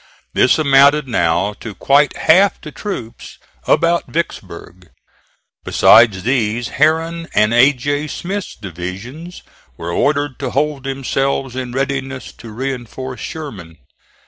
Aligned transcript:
This 0.33 0.57
amounted 0.57 1.07
now 1.07 1.53
to 1.59 1.75
quite 1.75 2.17
half 2.17 2.59
the 2.59 2.71
troops 2.71 3.37
about 3.67 4.07
Vicksburg. 4.11 4.89
Besides 5.63 6.23
these, 6.23 6.69
Herron 6.69 7.27
and 7.35 7.53
A. 7.53 7.71
J. 7.71 8.07
Smith's 8.07 8.55
divisions 8.55 9.43
were 9.77 9.91
ordered 9.91 10.39
to 10.39 10.49
hold 10.49 10.85
themselves 10.85 11.55
in 11.55 11.71
readiness 11.71 12.31
to 12.31 12.49
reinforce 12.51 13.19
Sherman. 13.19 13.77